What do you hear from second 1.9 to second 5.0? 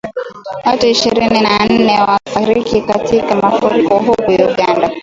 wafariki katika mafuriko huko Uganda.